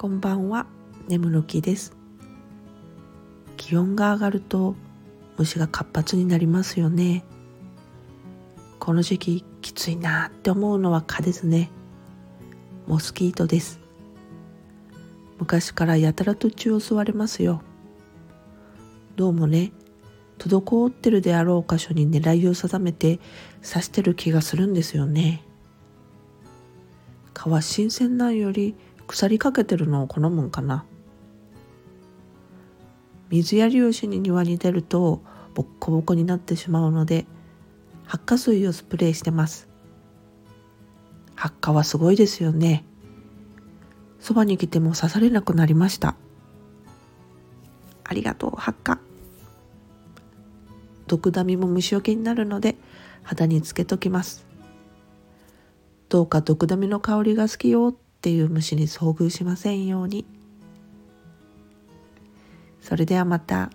[0.00, 0.64] こんばんは、
[1.08, 1.94] 眠る木です。
[3.58, 4.74] 気温が上がると
[5.36, 7.22] 虫が活発になりますよね。
[8.78, 11.70] この時期きついなって思うのは蚊ですね。
[12.86, 13.78] モスキートです。
[15.38, 17.60] 昔からやたらと血を吸われますよ。
[19.16, 19.70] どうもね、
[20.38, 23.20] 滞ってるであろう箇所に狙いを定めて
[23.62, 25.44] 刺してる気がするんですよね。
[27.34, 28.74] 蚊は新鮮なんより
[29.10, 30.84] 腐りかけてるのを好むんかな。
[33.28, 35.20] 水やりをしに庭に出ると
[35.52, 37.26] ボッコボコになってしまうので
[38.04, 39.68] 発火水をスプレーしてます。
[41.34, 42.84] 発火はすごいですよね。
[44.20, 46.14] そばに来ても刺されなくなりました。
[48.04, 49.00] ありがとう発火。
[51.08, 52.76] 毒ダミも虫除けになるので
[53.24, 54.46] 肌につけときます。
[56.08, 60.26] どうか毒ダミの香りが好きよっていう虫に遭遇しませんように。
[62.82, 63.70] それではまた。